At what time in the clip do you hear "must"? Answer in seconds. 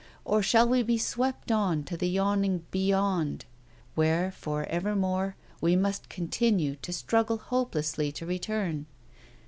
5.75-6.09